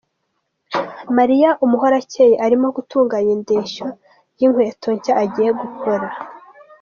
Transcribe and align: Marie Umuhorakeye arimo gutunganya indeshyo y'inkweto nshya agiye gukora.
Marie 1.15 1.49
Umuhorakeye 1.65 2.35
arimo 2.45 2.67
gutunganya 2.77 3.31
indeshyo 3.37 3.85
y'inkweto 4.39 4.87
nshya 4.97 5.13
agiye 5.23 5.51
gukora. 5.61 6.07